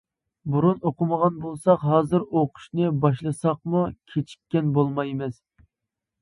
[0.53, 3.83] بۇرۇن ئوقۇمىغان بولساق ھازىر ئوقۇشنى باشلىساقمۇ
[4.15, 5.39] كېچىككەن بولمايمىز.